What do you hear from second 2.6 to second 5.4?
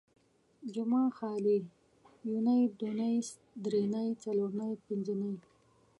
،دونۍ، دري نۍ، څلور نۍ، پنځه نۍ